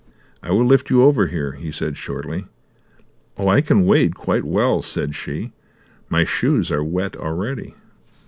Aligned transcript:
"I 0.41 0.49
will 0.49 0.65
lift 0.65 0.89
you 0.89 1.03
over 1.03 1.27
here," 1.27 1.51
he 1.51 1.71
said 1.71 1.95
shortly. 1.95 2.47
"Oh, 3.37 3.47
I 3.47 3.61
can 3.61 3.85
wade 3.85 4.15
quite 4.15 4.45
well," 4.45 4.81
said 4.81 5.13
she. 5.13 5.53
"My 6.09 6.23
shoes 6.23 6.71
are 6.71 6.83
wet 6.83 7.15
already." 7.15 7.75